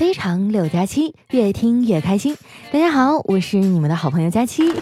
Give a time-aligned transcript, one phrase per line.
[0.00, 2.34] 非常六加七，越听越开心。
[2.72, 4.72] 大家好，我是你们的好朋友佳期。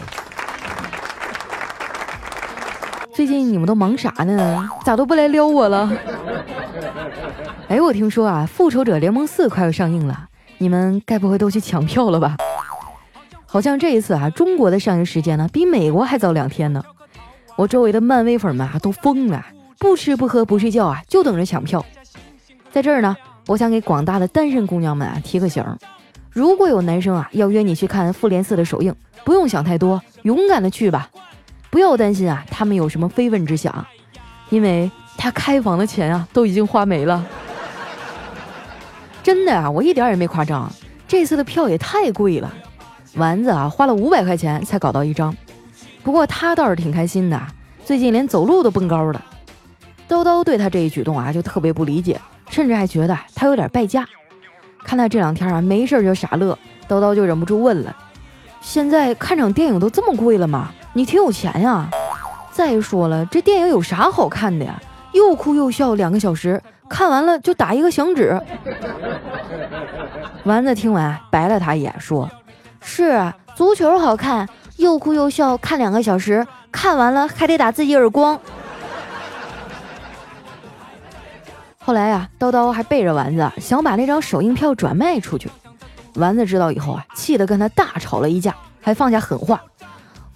[3.12, 4.70] 最近你们都忙啥呢？
[4.84, 5.92] 咋都不来撩我了？
[7.66, 10.28] 哎，我听说啊，《复仇者联盟四》快要上映了，
[10.58, 12.36] 你们该不会都去抢票了吧？
[13.44, 16.80] 好像这一次啊，中国的上映时间呢，比美国还早两天呢。
[17.56, 19.44] 我周围的漫威粉们啊，都疯了，
[19.80, 21.84] 不吃不喝不睡觉啊，就等着抢票。
[22.70, 23.16] 在这儿呢。
[23.48, 25.78] 我想给广大的单身姑娘们啊提个醒儿：
[26.30, 28.94] 如果有男生啊要约你去看《复联四》的首映，
[29.24, 31.08] 不用想太多，勇敢的去吧，
[31.70, 33.86] 不要担心啊他们有什么非分之想，
[34.50, 37.24] 因为他开房的钱啊都已经花没了。
[39.22, 40.70] 真的啊，我一点也没夸张，
[41.06, 42.52] 这次的票也太贵了，
[43.14, 45.34] 丸子啊花了五百块钱才搞到一张，
[46.02, 47.40] 不过他倒是挺开心的，
[47.82, 49.24] 最近连走路都蹦高了。
[50.06, 52.20] 叨叨对他这一举动啊就特别不理解。
[52.48, 54.06] 甚至还觉得他有点败家，
[54.84, 57.94] 看他这两天啊没事就傻乐，叨叨就忍不住问了
[58.60, 60.70] ：“现在看场电影都这么贵了吗？
[60.92, 61.88] 你挺有钱呀？
[62.50, 64.80] 再说了，这电影有啥好看的呀？
[65.12, 68.40] 又哭又笑两个小时，看完了就打一个响指。”
[70.44, 72.28] 丸子听完白了他一眼，说
[72.80, 78.40] ：“是足球好看，又哭又笑看两个小时，看完了还得打自己耳光。”
[81.88, 85.48] 后来呀，叨叨还背着丸子想把那张首映票转卖出去。
[86.16, 89.58] 丸子知道以后啊，气得跟他大吵了一架，还放下狠话：“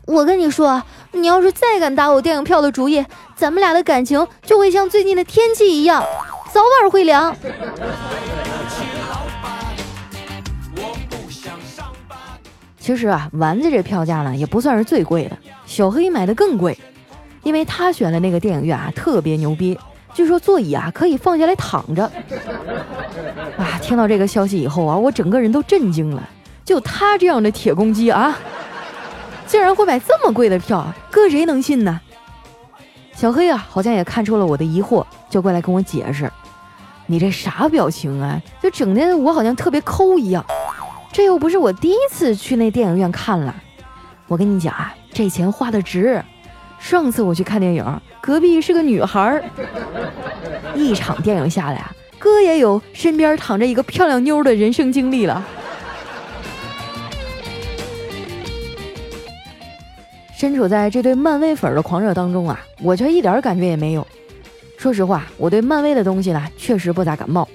[0.09, 3.05] 我跟你说，你要是再敢打我电影票的主意，
[3.37, 6.03] 咱们俩的感情就会像最近的天气一样，
[6.51, 7.37] 早晚会凉。”
[12.81, 15.37] 其实啊，丸子这票价呢也不算是最贵的，
[15.67, 16.79] 小黑买的更贵，
[17.43, 19.79] 因为他选的那个电影院啊特别牛逼。
[20.15, 22.05] 据说座椅啊可以放下来躺着，
[23.57, 23.79] 啊！
[23.81, 26.23] 听到这个消息以后啊，我整个人都震惊了。
[26.65, 28.39] 就他这样的铁公鸡啊，
[29.47, 32.01] 竟然会买这么贵的票，搁谁能信呢？
[33.15, 36.31] 小黑啊，好像也看出了我的疑惑，就过来跟我解释
[37.07, 38.41] ：“你这啥表情啊？
[38.63, 40.45] 就整的我好像特别抠一样。
[41.11, 43.55] 这又不是我第一次去那电影院看了。
[44.29, 46.23] 我跟你讲啊，这钱花的值。
[46.83, 47.85] 上次我去看电影。”
[48.21, 49.45] 隔壁是个女孩儿，
[50.75, 55.45] 一场电影下来啊，哥也有身边躺着一个漂亮妞的人生经历了。
[60.37, 64.07] 身处在这对漫威粉的狂热当中啊，我却一点感觉也没有。
[64.77, 67.49] 说实话，我对漫威的东西呢，确实不咋感冒。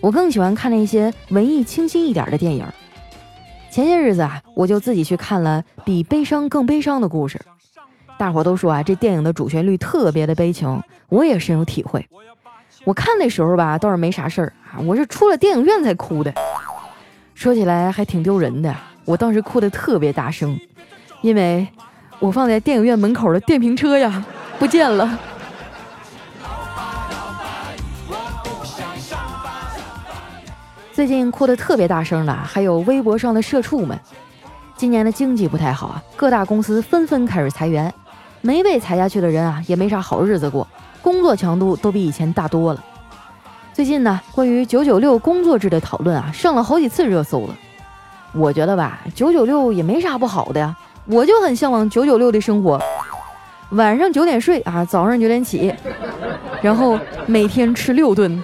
[0.00, 2.66] 我更喜欢看那些文艺清新一点的电影。
[3.70, 7.40] 前些日子啊，我就自己去看了比悲伤更悲伤的故事。
[8.22, 12.08] 大伙都说啊，这电影的主旋律特别的悲情，我也深有体会。
[12.84, 16.32] 我看那时候吧，倒是没啥事儿啊，我是出了电影院才哭的。
[17.34, 18.72] 说起来还挺丢人的，
[19.04, 20.56] 我当时哭的特别大声，
[21.20, 21.66] 因为
[22.20, 24.24] 我放在电影院门口的电瓶车呀
[24.56, 25.18] 不见了。
[30.92, 33.98] 最近哭的特别大声的还有微博上的社畜们。
[34.76, 37.92] 今年的经济不太好啊，各大公司纷纷开始裁员。
[38.42, 40.66] 没被裁下去的人啊，也没啥好日子过，
[41.00, 42.84] 工作强度都比以前大多了。
[43.72, 47.56] 最近呢，关于九九六工作制的讨论啊，上了好几次热搜了。
[48.34, 50.76] 我觉得吧，九九六也没啥不好的呀，
[51.06, 52.80] 我就很向往九九六的生活，
[53.70, 55.72] 晚上九点睡啊，早上九点起，
[56.60, 58.42] 然后每天吃六顿。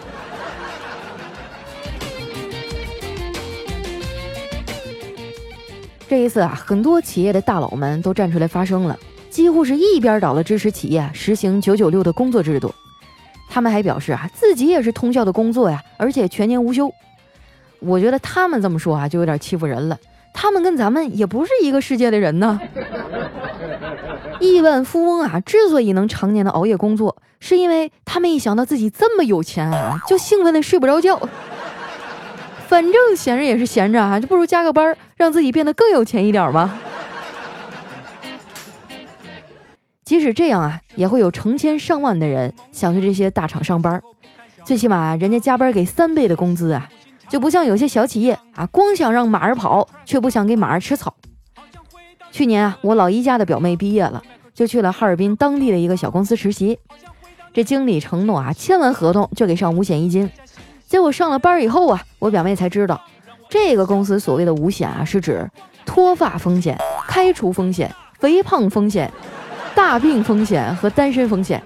[6.09, 8.97] 这一次啊，很多企业的大佬们都站出来发声了。
[9.39, 12.75] 几乎是一边倒的支持企业实行九九六的工作制度，
[13.49, 16.93] 他们还表示啊，自己也是通宵的工作呀，而且全年无休。
[17.79, 19.97] 我觉得他们这么说啊，就有点欺负人了。
[20.35, 22.61] 他们跟咱们也不是一个世界的人呢。
[24.43, 31.17] 亿万富翁啊，之所以能常年的熬夜工作，是因为他们一想到自己这么有钱啊，就兴奋的睡不着觉。
[32.67, 36.77] 反正闲着也是闲着啊，就不如加个班，让自己变得更有钱一点吧。
[40.09, 44.03] 即使这样啊，也会有成千上万的人想去这些大厂上班，
[44.65, 46.89] 最起码人家加班给三倍的工资啊，
[47.29, 51.15] 就不像有些小企业啊，光想让马儿跑，却不想给马儿吃草。
[52.33, 54.23] 去年啊，我老姨家的表妹毕业了，
[54.55, 56.79] 就去了哈尔滨当地的一个小公司实习。
[57.53, 60.31] 这经理承诺啊，签完合同就给上五险一金。
[60.87, 62.99] 结果上了班以后啊，我表妹才知道，
[63.51, 65.51] 这个公司所谓的五险啊，是指
[65.85, 69.13] 脱发风险、开除风险、肥胖风险。
[69.79, 71.63] 大病风险和单身风险，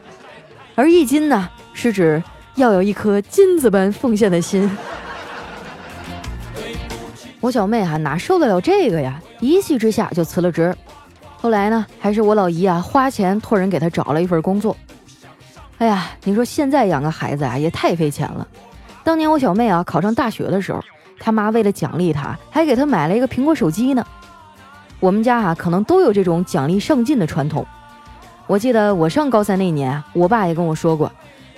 [0.74, 2.22] 而一金呢，是指
[2.56, 4.70] 要有一颗金子般奉献的心。
[7.40, 9.18] 我小妹哈哪受得了这个呀？
[9.40, 10.76] 一气之下就辞了职。
[11.38, 14.76] 后来呢，还是我老姨啊花钱托人给她找了一份工作。
[15.78, 18.46] 哎呀，你说现在养个孩子啊也太费钱了。
[19.02, 20.84] 当年我小妹啊考上大学的时候，
[21.18, 24.04] 她妈为了奖励她，还给她买了一个苹果手机呢。
[25.00, 27.66] 我们家啊可能都有这种奖励上进的传统。
[28.46, 31.10] 我记得我上高三那年，我爸也跟我说过，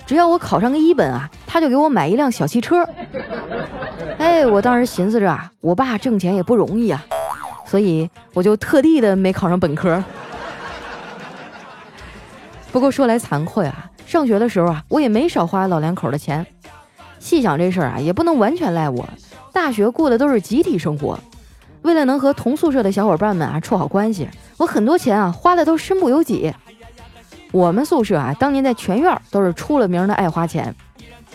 [0.05, 2.87] 只要我考上个一本啊，他就给我买一辆小汽车。
[4.17, 7.03] 哎，我当时寻思着啊，我爸挣钱也不容易啊。
[7.65, 10.01] 所以我就特地的没考上本科。
[12.71, 16.45] 不过说来惭愧啊，上学的时候啊，我也没少花老两口的钱。
[17.19, 19.05] 细想这事儿啊，也不能完全赖我。
[19.51, 21.19] 大学过的都是集体生活，
[21.81, 26.53] 为了能和同宿舍的小伙伴们啊处好关系，我很多钱啊花的都身不由己。
[27.55, 30.75] 我们宿舍啊，当年在全院都是出了名的爱花钱。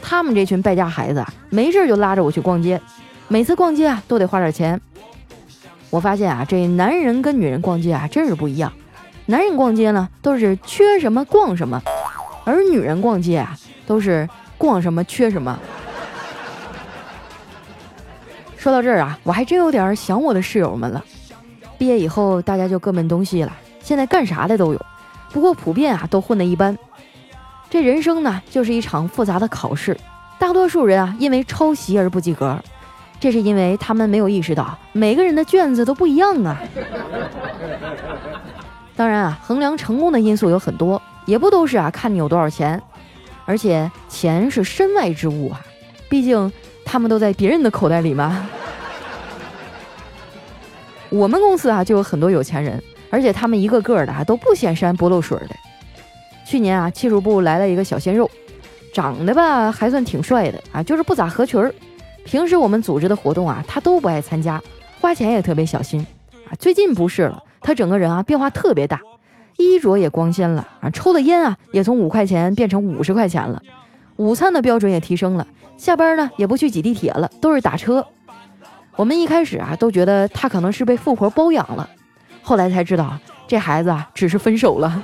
[0.02, 2.78] 他们这群败家孩子啊，没事就拉着我去逛街，
[3.26, 4.78] 每次逛街啊都得花点钱。
[5.88, 8.70] 我发现啊，这男人跟女人逛街啊，真是不一样。
[9.25, 11.81] 男人逛街呢，都是缺什么逛什么，
[12.44, 13.56] 而女人逛街啊，
[13.87, 14.28] 都是
[14.58, 15.58] 逛什么缺什么。
[18.58, 21.02] 说到这儿啊，我还真有点想我的室友们了。
[21.78, 24.87] 毕业以后，大家就各奔东西了，现在干啥的都有，
[25.32, 26.77] 不过普遍啊，都混得一般。
[27.69, 29.97] 这人生呢，就是一场复杂的考试，
[30.38, 32.59] 大多数人啊，因为抄袭而不及格。
[33.21, 36.59] 这是因为他们没有意识到每个人的卷子都不一样啊。
[38.97, 42.83] 当然啊，衡量成功的因素有很多，也不都是啊看你有多少钱，
[43.44, 45.61] 而且钱是身外之物啊，
[46.09, 46.50] 毕竟
[46.85, 48.49] 他们都在别人的口袋里嘛。
[51.11, 55.57] 我们公司啊就有很多有钱人，而且他们一个个的啊都不显山不露水的。
[56.47, 58.31] 去年啊，技术部来了一个小鲜肉，
[58.93, 61.73] 长得吧还算挺帅的啊，就是不咋合群儿。
[62.25, 64.61] 平时我们组织的活动啊，他都不爱参加，
[65.01, 66.07] 花钱也特别小心
[66.49, 66.55] 啊。
[66.59, 69.01] 最近不是了，他整个人啊变化特别大，
[69.57, 73.62] 衣着也光鲜了啊，抽的烟啊也从五块钱变成五十块钱了，
[74.17, 75.47] 午餐的标准也提升了，
[75.77, 78.05] 下班呢也不去挤地铁了，都是打车。
[78.97, 81.89] 我们一开始啊都觉得他可能是被富婆包养了，
[82.42, 83.16] 后来才知道
[83.46, 85.02] 这孩子啊只是分手了。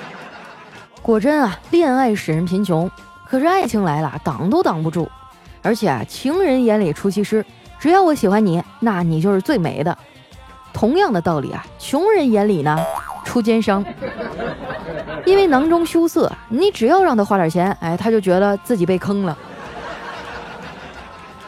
[1.02, 2.90] 果真啊，恋爱使人贫穷，
[3.24, 5.10] 可是爱情来了挡都挡不住。
[5.62, 7.44] 而且啊，情人眼里出西施，
[7.78, 9.96] 只要我喜欢你，那你就是最美的。
[10.72, 12.78] 同样的道理啊，穷人眼里呢
[13.24, 13.84] 出奸商，
[15.26, 19.36] 因为囊中羞涩，你只要让他花点钱，哎，他就觉得自己被坑了。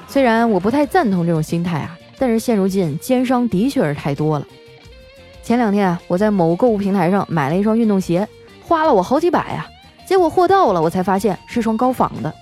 [0.09, 4.47] 虽然我不太赞同这种心态啊，但是现如今奸商的确是太多了。
[5.43, 8.27] 前两天啊，我在某购物平台上买了一双运动鞋，
[8.63, 9.67] 花了我好几百啊，
[10.07, 12.33] 结果货到了，我才发现是双高仿的。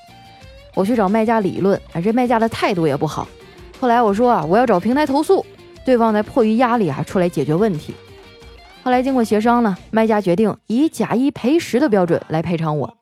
[0.74, 3.26] 我去找卖家理论，啊，这卖家的态度也不好。
[3.80, 5.44] 后来我说啊，我要找平台投诉，
[5.82, 7.94] 对方才迫于压力啊出来解决问题。
[8.82, 12.94] 后来经过协商呢，卖家决定以假一赔十的标准来赔偿我。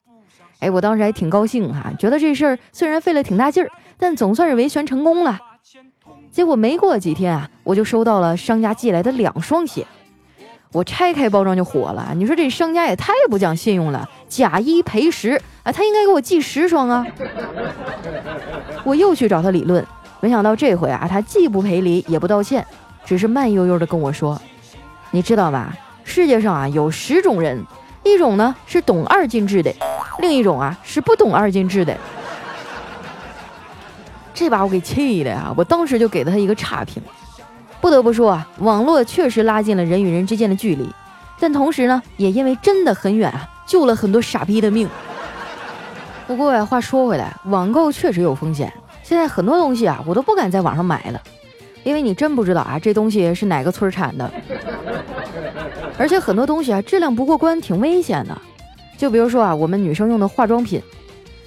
[0.61, 5.41] 哎，我当时还挺高兴哈，觉得这事儿虽然费了挺大劲儿，但总算是维权成功了。
[6.31, 9.87] 结果没过几天啊，我就收到了商家寄来的两双鞋。
[10.71, 17.07] 我拆开包装就火了，你说这商家也太不讲信用了，假一赔十啊，他应该给我寄十双啊！
[18.85, 19.85] 我又去找他理论，
[20.21, 22.67] 没想到这回啊，他既不赔礼也不道歉，
[23.05, 24.39] 只是慢悠悠的跟我说
[25.11, 25.75] ：“你知道吧？
[26.05, 27.65] 世界上啊有十种人，
[28.05, 29.75] 一种呢是懂二进制的，
[30.19, 31.97] 另一种啊是不懂二进制的。”
[34.39, 35.53] 这把我给气的呀！
[35.57, 37.03] 我当时就给了他一个差评。
[37.81, 40.89] 不得不说啊，网络确实拉近了人与人之间的距离，
[41.41, 44.89] 但同时呢，也因为真的很远啊，救了很多傻逼的命。
[46.29, 48.73] 不过呀，话说回来，网购确实有风险。
[49.03, 51.21] 现在很多东西啊，我都不敢在网上买了，
[51.83, 54.31] 因为你真不知道啊，这东西是哪个村产的。
[55.99, 58.41] 而且很多东西啊，质量不过关，挺危险的。
[58.97, 60.81] 就比如说啊，我们女生用的化妆品，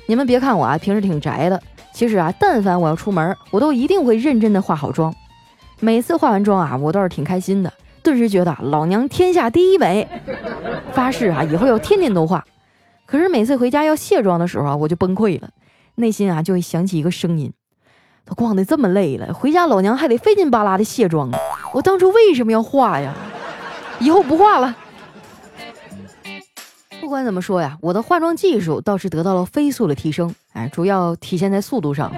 [0.07, 1.61] 你们别看我啊，平时挺宅的，
[1.93, 5.13] 其实啊，但凡我要出门，我都一定会认真的化好妆。
[5.79, 7.71] 每次化完妆啊，我倒是挺开心的，
[8.01, 10.07] 顿时觉得老娘天下第一美，
[10.93, 12.43] 发誓啊，以后要天天都化。
[13.05, 15.49] 可是每次回家要卸妆的时候啊，我就崩溃了，
[15.95, 17.51] 内心啊就会响起一个声音：
[18.25, 21.29] 都逛的这么累了，回家老娘还得费劲巴拉的卸妆，
[21.73, 23.13] 我当初为什么要化呀？
[23.99, 24.75] 以后不化了。
[27.01, 32.13] 不管怎么说呀，我的化妆技术倒是得到了飞速的提升，哎，主要体现在速度上，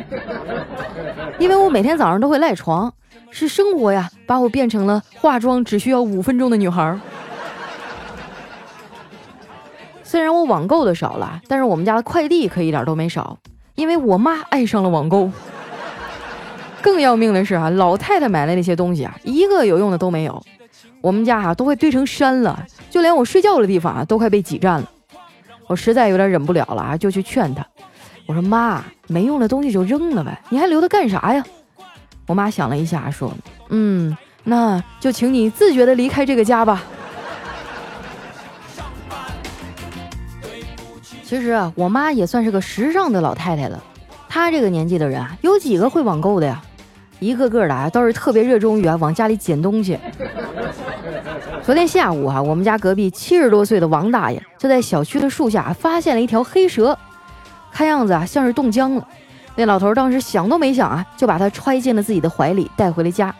[1.39, 2.93] 因为我每天早上都会赖床。
[3.31, 6.99] 是生活呀，把我变成了化妆只需要五分钟的女孩。
[10.03, 13.39] 虽然我网购的少了，但是我们家的快递可一点都没少，
[13.73, 15.31] 因为我妈爱上了网购。
[16.81, 20.43] 更要命的是啊，老太太买的那些东西啊，一个有用的都没有。
[21.01, 22.63] 我们家啊都快堆成山了，
[22.93, 24.87] 就连我睡觉的地方啊都快被挤占了。
[25.65, 27.65] 我实在有点忍不了了啊，就去劝她。
[28.27, 31.43] 我说妈，没用的东西就扔了呗，你还留它干啥呀？
[32.27, 33.33] 我妈想了一下，说
[33.69, 36.83] ：“嗯，那就请你自觉的离开这个家吧。”
[41.25, 43.83] 其实啊，我妈也算是个时尚的老太太了。
[44.29, 46.61] 她这个年纪的人啊，有几个会网购的呀？
[47.23, 49.97] 一个个的啊，都是特别热衷于啊往家里捡东西。
[51.63, 56.97] 昨天下午啊，我们家隔壁七十多岁的王大爷就在小区的树下发现了一条黑蛇。
[57.71, 59.07] 看样子啊，像是冻僵了。
[59.55, 63.33] 那老头当时想都没想啊，就把他揣进了自己的怀里，带回了家。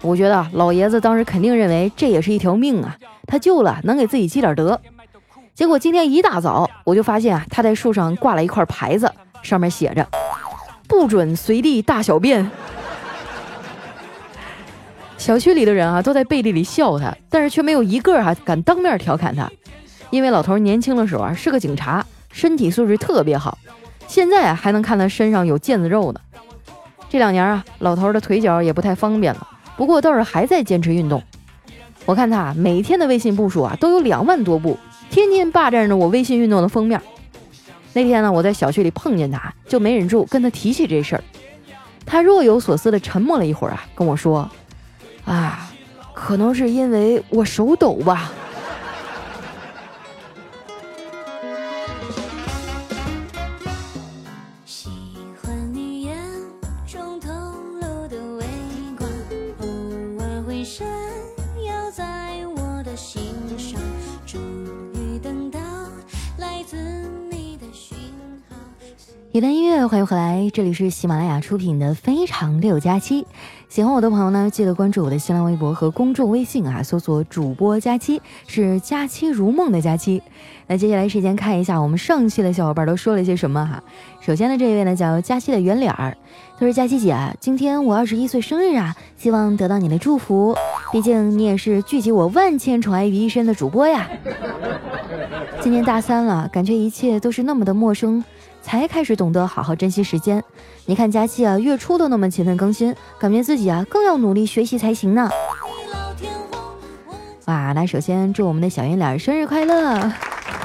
[0.00, 4.80] 我觉得老爷子当时肯定认为这也是一条命啊，他救了能给自己积点德。
[5.54, 10.08] 结果今天一大早，我就发现啊，他在树上挂了一块牌子，上面写着
[10.88, 12.50] “不准随地大小便”。
[15.22, 19.48] 小区里的人啊，都在背地里笑他，但是却没有一个啊敢当面调侃他，
[20.10, 22.04] 因为老头年轻的时候啊是个警察。
[22.32, 23.56] 身体素质特别好，
[24.08, 26.18] 现在啊还能看他身上有腱子肉呢。
[27.08, 31.22] 这两年啊，老头的腿脚也不太方便了，不过倒是还在坚持运动。
[32.04, 34.76] 我看他每天的微信步数啊都有两万多步，
[35.08, 37.00] 天天霸占着我微信运动的封面。
[37.92, 41.22] 那天呢，我在小区里碰见他，就没忍住跟他提起这事儿。
[42.04, 44.50] 他若有所思地沉默了一会儿啊，跟我说
[45.24, 45.70] ：“啊，
[46.12, 48.32] 可能是因为我手抖吧。”
[69.34, 73.22] 一段音乐，欢迎回来，这里是喜马拉雅出品的《非常六加七》。
[73.72, 80.22] 喜欢我的朋友呢，记得关注我的新浪微博和公众微信啊，搜索“主播佳期”，是“佳期如梦”的佳期。
[80.66, 83.82] 那接下来时间看一下我们上期的小伙伴都说了些什么哈。
[84.20, 86.14] 首先呢，这一位呢叫佳期的圆脸儿，
[86.58, 90.54] 他说：“佳期姐，今天我二十一岁生日啊，希望得到你的祝福，
[90.92, 94.06] 毕竟你也是聚集我万千宠爱于一身的主播呀。
[95.62, 98.22] 今年大三了，感觉一切都是那么的陌生。”
[98.62, 100.42] 才开始懂得好好珍惜时间。
[100.86, 105.28] 你看佳期啊，月初都那么勤奋更新，感觉自己啊更要努力学习才行呢。
[107.46, 110.12] 哇，那首先祝我们的小圆脸生日快乐！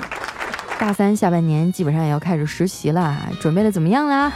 [0.80, 4.32] 大三下半年基本上也要开始实习了，准备的怎么样啦？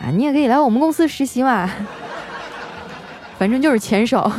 [0.00, 1.68] 啊，你也可以来我们公司实习嘛，
[3.36, 4.30] 反正就是钱少。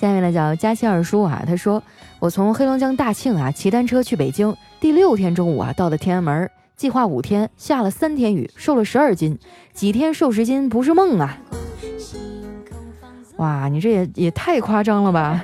[0.00, 1.82] 下面呢叫佳期二叔啊，他说
[2.20, 4.54] 我从黑龙江大庆啊骑单车去北京。
[4.78, 9.38] 第六天中午啊，到的天安门，计划五天，下了三天雨，瘦了十二斤，
[9.72, 11.38] 几天瘦十斤不是梦啊！
[13.36, 15.42] 哇，你这也也太夸张了吧！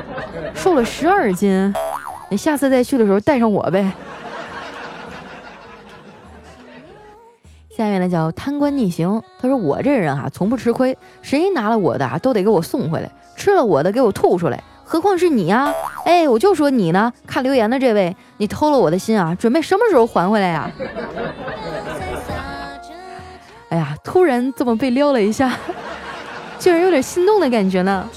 [0.56, 1.74] 瘦了十二斤，
[2.30, 3.92] 你下次再去的时候带上我呗。
[7.68, 14.64] 下面呢叫贪官逆行，他说我这人啊，从不吃亏，谁拿了我的啊，都得给我送回来，吃了我的给我吐出来。
[14.84, 15.72] 何况是你呀！
[16.04, 17.12] 哎，我就说你呢。
[17.26, 20.70] 看留言的这位，你偷了我的心啊，准备什么时候还回来呀？
[23.70, 25.58] 哎呀，突然这么被撩了一下，
[26.58, 28.08] 竟然有点心动的感觉呢。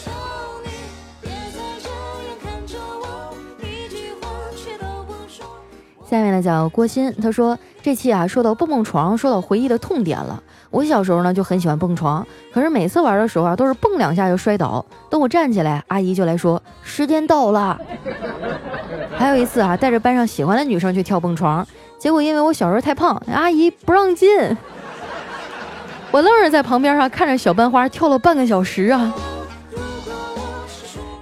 [6.10, 10.42] 下面呢叫郭鑫，他说这期啊说到蹦蹦床，说到回忆的痛点了。
[10.70, 14.86] 我小时候呢就很喜欢蹦床，可是每次玩的时候啊都是蹦两下就摔倒。
[15.10, 17.80] 等我站起来，阿姨就来说时间到了。
[19.18, 21.66] 还有一次啊，带着班上喜欢的女生去跳蹦床，
[21.98, 24.30] 结果因为我小时候太胖，阿姨不让进。
[26.12, 29.14] 我愣是在旁边上看着小班花跳了半个小时啊，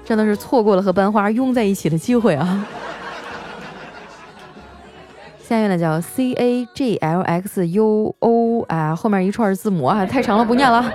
[0.03, 2.65] 真的是错过了和班花拥在一起的机会啊。
[5.47, 10.91] 下面呢叫 C A G L X U O 啊，后面一串字母啊， 太长了，不念了。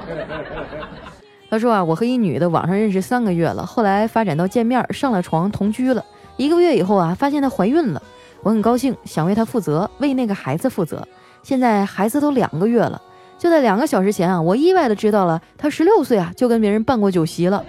[1.48, 6.04] 他说啊，我和一女的网上认识三个月了，后来发展到见面，上了床，同居了。
[6.36, 8.02] 一个月以后啊，发现她怀孕了，
[8.42, 11.06] 我很高兴，想为她负责，为那个孩子负责。
[11.44, 13.00] 现在孩子都两个月了，
[13.38, 17.64] 就在两个小时前啊，我意外的知道了她十六岁啊就跟别人办过酒席了。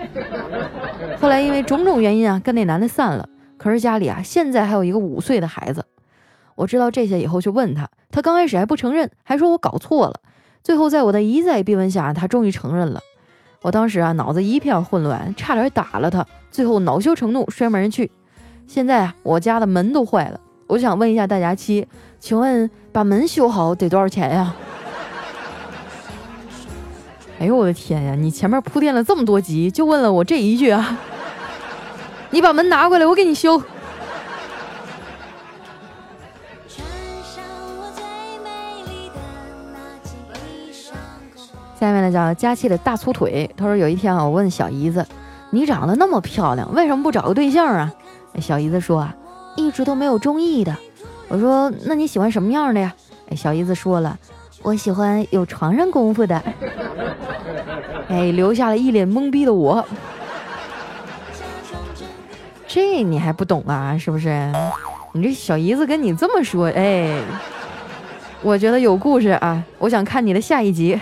[1.20, 3.30] 后来因为种种原因啊，跟那男的散了。
[3.60, 5.86] 可是家里啊，现在还有一个五岁的孩子。
[6.62, 10.20] 我知道这些以后，就问他，他刚开始还不承认，还说我搞错了。
[10.64, 13.02] 最后在我的一再逼问下，他终于承认了。
[13.64, 16.24] 我当时啊，脑子一片混乱，差点打了他。
[16.52, 18.12] 最后恼羞成怒，摔门而去。
[18.68, 20.40] 现在啊，我家的门都坏了。
[20.68, 21.88] 我想问一下大家，七，
[22.20, 24.56] 请问把门修好得多少钱呀？
[27.42, 28.14] 哎呦我的天呀！
[28.14, 31.00] 你前面铺垫了这么多集，就问了我这一句啊？
[32.30, 33.60] 你把门拿过来，我给你修。
[41.82, 45.04] 下面呢叫佳期的大粗腿，他说有一天啊，我问小姨子，
[45.50, 47.92] 你长得那么漂亮，为什么不找个对象啊？
[48.40, 49.16] 小姨子说啊，
[49.56, 50.78] 一直都没有中意的。
[51.28, 52.94] 我说那你喜欢什么样的呀？
[53.36, 54.16] 小姨子说了。
[54.62, 56.40] 我喜欢有床上功夫的，
[58.10, 59.84] 哎，留下了一脸懵逼的我。
[62.68, 63.98] 这你还不懂啊？
[63.98, 64.54] 是不是？
[65.14, 67.20] 你这小姨子跟你这么说，哎，
[68.44, 69.64] 我觉得有故事啊！
[69.80, 71.02] 我想看你的下一集。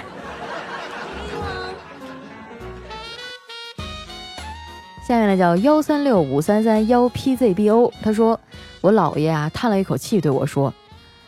[5.09, 8.39] 下面呢叫幺三六五三三幺 PZBO，他说
[8.79, 10.71] 我姥爷啊叹了一口气对我说。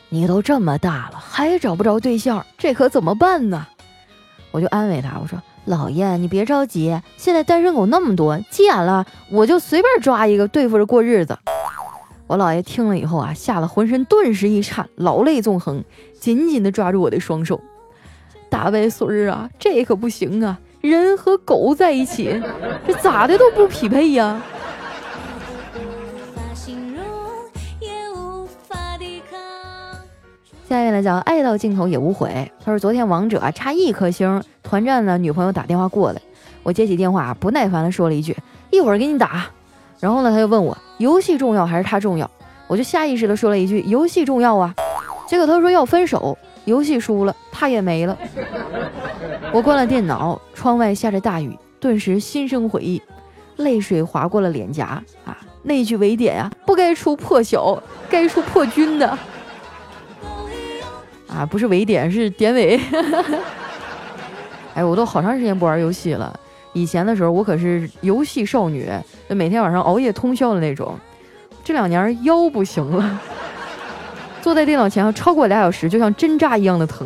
[0.10, 3.66] 你都这么大了，还找不着对象，这可怎么办呢？
[4.52, 11.36] 我就安慰他，我说：“姥爷，你别着急，现在单身狗那么多，急眼了我就随便抓一个对付着过日子。”
[12.28, 15.84] 我姥爷听了以后啊，吓得浑身顿时一颤，老泪纵横，
[16.20, 17.60] 紧紧地抓住我的双手
[18.48, 22.42] ：“大外孙儿啊，这可不行啊，人和狗在一起，
[22.86, 24.42] 这咋的都不匹配呀。”
[30.68, 32.50] 下面呢叫爱到尽头也无悔。
[32.64, 36.22] 他说昨天王者啊差一颗星，团战呢女朋友打电话过来，
[36.64, 38.34] 我接起电话不耐烦的说了一句
[38.70, 39.46] 一会儿给你打。
[40.00, 42.32] 然后呢他又问我游戏重要还是他重要，
[42.68, 44.74] 我就下意识的说了一句游戏重要啊。
[45.28, 48.18] 结果他说要分手，游戏输了他也没了。
[49.54, 53.02] 我关了电脑，窗外下着大雨，顿时心生悔意，
[53.58, 55.38] 泪水划过了脸颊啊。
[55.62, 59.18] 那句伪点呀不该出破晓，该出破军的。
[61.28, 62.80] 啊，不是尾点，是点尾。
[64.74, 66.34] 哎，我都好长时间不玩游戏了。
[66.72, 68.90] 以前的时候，我可是游戏少女，
[69.28, 70.98] 每天晚上熬夜通宵的那种。
[71.62, 73.20] 这两年腰不行了，
[74.42, 77.06] 坐在电脑前超过俩小时，就像针扎一样的疼。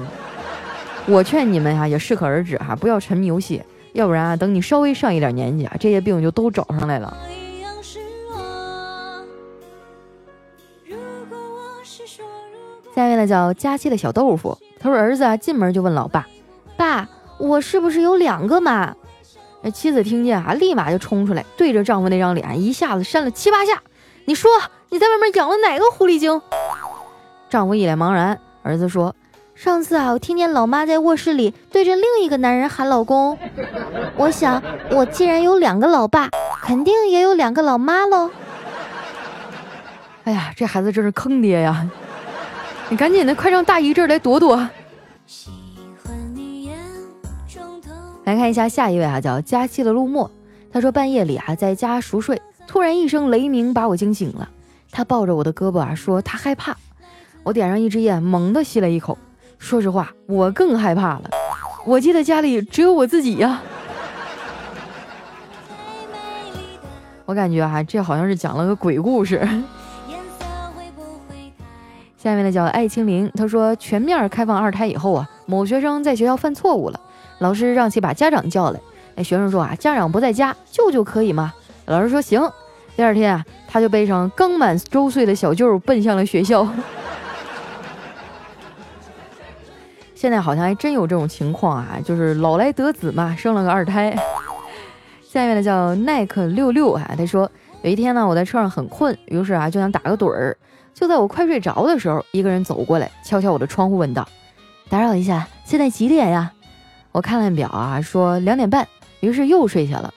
[1.07, 3.61] 我劝你们呀，也适可而止哈，不要沉迷游戏，
[3.93, 7.15] 要不然啊，等你稍微上一点年纪啊，这些病就都找上来了。
[12.95, 16.25] 下面呢叫佳期的小豆腐，他说儿子啊进门就问老爸
[16.75, 18.95] ：“爸，我是不是有两个妈？”
[19.61, 23.83] 那妻子听见啊，立马就冲出来，对着丈夫那张脸一下子扇了七八下。
[24.25, 24.49] 你说
[24.89, 26.41] 你在外面养了哪个狐狸精？
[27.49, 28.39] 丈夫一脸茫然。
[28.63, 29.15] 儿子说
[29.55, 33.37] ：“上次啊，我听见老妈在卧室里对着另一个男人喊老公。
[34.17, 36.29] 我想，我既然有两个老爸，
[36.61, 38.29] 肯定也有两个老妈喽。”
[40.25, 41.89] 哎呀，这孩子真是坑爹呀！
[42.89, 44.57] 你赶紧的，快让大姨这儿来躲躲。
[48.25, 50.29] 来看一下下一位啊，叫佳期的陆墨。
[50.71, 54.49] 他说半夜里啊，在家熟睡，突然一声雷鸣把我惊醒了。
[54.91, 56.75] 他抱着我的胳膊啊，说他害怕。
[57.43, 59.17] 我点上一支烟，猛地吸了一口。
[59.57, 61.29] 说实话，我更害怕了。
[61.85, 63.61] 我记得家里只有我自己呀。
[67.25, 69.47] 我感觉啊，这好像是讲了个鬼故事。
[72.17, 76.99] 下面的叫爱青林，他说全面开放二胎以后啊，某学生在学校犯错误了，
[77.39, 78.79] 老师让其把家长叫来。
[79.15, 81.53] 哎，学生说啊，家长不在家，舅舅可以吗？
[81.85, 82.41] 老师说行。
[82.95, 86.67] 第二天啊，他就背上刚满周岁的小舅奔向了学校。
[90.25, 94.11] 现在好像还真有这种情况啊，就是老来得子嘛，生了个二胎。
[95.23, 97.47] 下面的叫耐克六六啊，他说
[97.83, 100.57] 有一天呢，我在车上很困，于是啊就想打个盹儿。
[100.95, 104.27] 就在我快睡着的时候，一个人走过来，敲敲我的窗户，问道
[104.89, 106.51] ：“打扰一下，现在几点呀？”
[107.13, 108.87] 我看了表啊，说两点半，
[109.19, 110.11] 于是又睡下了。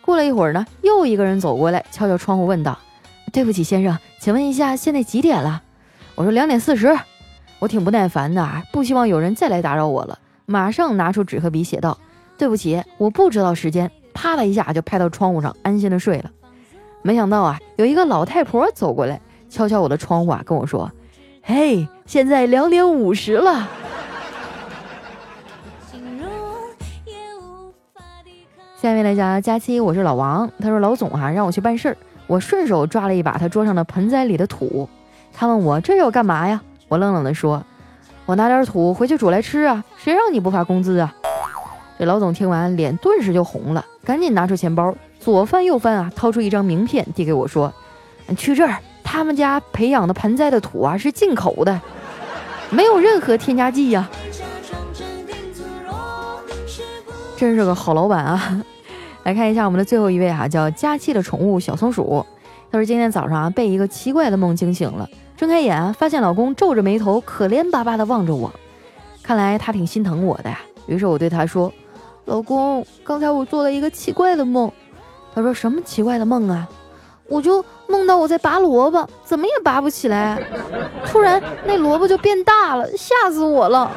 [0.00, 2.78] 过了一会儿呢，又一个人走过来，敲敲窗户，问道
[3.30, 5.62] ：“对不起，先生，请问一下，现在几点了？”
[6.16, 6.98] 我说：“两点四十。”
[7.62, 11.96] 我挺不耐烦的啊，不希望有人再来打扰我了，马上拿出纸和笔写道
[12.36, 16.30] ：“对不起，我不知道时间。”啪的一下就拍到窗户上，安心的睡了。
[17.02, 19.20] 没想到啊，有一个老太婆走过来。
[19.48, 20.90] 敲敲我的窗户啊，跟我说
[21.44, 23.68] ：“嘿，现在两点五十了。”
[28.76, 30.50] 下面来讲佳期，我是老王。
[30.58, 31.96] 他说：“老总啊，让我去办事儿。”
[32.26, 34.88] 我顺手抓了一把他桌上的盆栽里的土。
[35.32, 36.60] 他问我这要干嘛呀？
[36.92, 37.64] 我冷冷地说
[38.26, 39.82] ：“我拿点土回去煮来吃啊！
[39.96, 41.10] 谁让你不发工资啊？”
[41.98, 47.72] 这老总听完，脸顿时就红了，赶紧拿出钱包，左翻右翻啊，掏出一张名片递给我说
[48.36, 51.80] ：“去这儿。”他们家培养的盆栽的土啊是进口的，
[52.68, 54.10] 没有任何添加剂呀。
[57.38, 58.62] 真是个好老板啊！
[59.24, 62.22] 来看一下我们的最后一位哈，叫佳期的宠物小松鼠。
[62.70, 65.08] 他说今天早上啊被一个奇怪的梦惊醒了，
[65.42, 68.48] 睁开眼发现老公皱着眉头，可怜巴巴的望着我，
[69.24, 70.60] 看来他挺心疼我的呀。
[70.86, 71.72] 于是我对他说
[72.26, 74.70] ：“老公，刚才我做了一个奇怪的梦。”
[75.34, 76.68] 他说：“什么奇怪的梦啊？”
[77.26, 80.40] 我就梦到我在拔萝卜，怎么也拔不起来，
[81.06, 83.90] 突然那萝卜就变大了，吓死我了。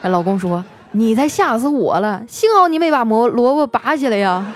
[0.00, 0.64] 哎，老公说。
[0.92, 2.22] 你才吓死我了！
[2.26, 4.46] 幸好你没把萝萝卜拔起来呀，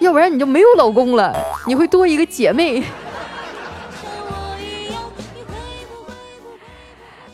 [0.00, 1.32] 要不然你就没有老公了，
[1.64, 2.82] 你会多一个姐妹。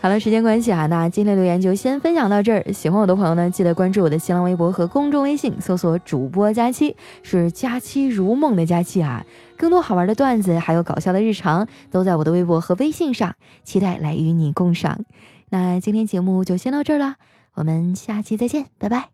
[0.04, 2.72] 好了，时间关系啊，那今天留言就先分享到这儿。
[2.74, 9.24] 喜欢我的朋友呢，记得关注我的新浪微博和公众微信，搜索“主播佳期”，是“佳期如梦”的佳期啊。
[9.56, 15.06] 更多好玩的段子，还有搞笑的日常，都在我的微博和微信上，期待来与你共赏。
[15.48, 17.14] 那今天节目就先到这儿了，
[17.54, 19.13] 我们下期再见，拜拜。